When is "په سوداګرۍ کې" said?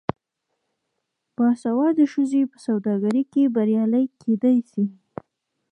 2.51-3.43